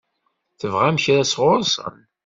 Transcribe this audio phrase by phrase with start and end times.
[0.59, 1.97] Tebɣam kra sɣur-sen?